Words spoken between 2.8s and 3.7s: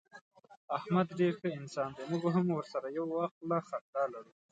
یوه خوله